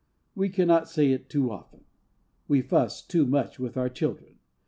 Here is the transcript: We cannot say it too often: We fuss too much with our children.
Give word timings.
We 0.33 0.49
cannot 0.49 0.89
say 0.89 1.11
it 1.11 1.29
too 1.29 1.51
often: 1.51 1.83
We 2.47 2.61
fuss 2.63 3.03
too 3.03 3.27
much 3.27 3.59
with 3.59 3.77
our 3.77 3.87
children. 3.87 4.39